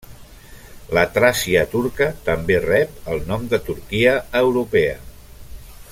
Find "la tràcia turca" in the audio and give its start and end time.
0.97-2.07